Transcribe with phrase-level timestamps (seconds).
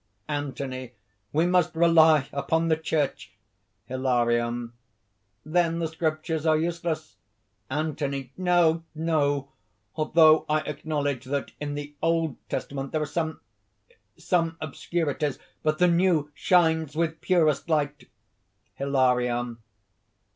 [0.29, 0.93] ANTHONY.
[1.31, 3.33] "We must rely upon the Church!"
[3.85, 4.73] HILARION.
[5.45, 7.17] "Then the Scriptures are useless?"
[7.69, 8.33] ANTHONY.
[8.35, 8.83] "No!
[8.95, 9.49] no!
[9.95, 13.41] although I acknowledge that in the Old Testament there are some...
[14.17, 15.37] some obscurities.
[15.61, 18.09] But the New shines with purest light."
[18.77, 19.59] HILARION.